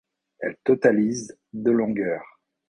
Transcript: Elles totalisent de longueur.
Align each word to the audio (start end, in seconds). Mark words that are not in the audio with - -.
Elles 0.39 0.57
totalisent 0.63 1.37
de 1.53 1.69
longueur. 1.69 2.23